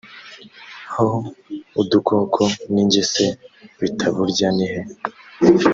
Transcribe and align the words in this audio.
aho 0.99 1.17
udukoko 1.81 2.41
n 2.71 2.75
ingese 2.83 3.23
bitaburya 3.81 4.47
nihe 4.57 4.81